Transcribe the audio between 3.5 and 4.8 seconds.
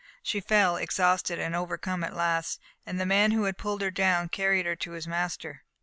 pulled her down carried her